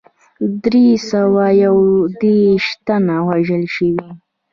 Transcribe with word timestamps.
دری 0.61 0.87
سوه 1.09 1.45
یو 1.63 1.77
دېرش 2.21 2.67
تنه 2.85 3.15
وژل 3.27 3.63
شوي. 3.75 4.09